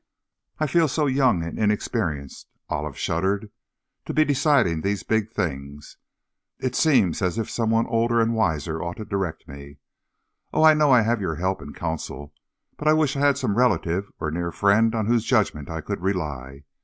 [0.57, 3.51] "I feel so young and inexperienced," Olive shuddered,
[4.05, 5.97] "to be deciding these big things.
[6.57, 9.77] It seems as if someone older and wiser ought to direct me.
[10.53, 12.33] Oh, I know I have your help and counsel,
[12.77, 16.01] but I wish I had some relative or near friend on whose judgment I could
[16.01, 16.63] rely.